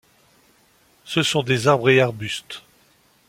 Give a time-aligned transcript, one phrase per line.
[1.05, 2.63] Ce sont des arbres et arbustes.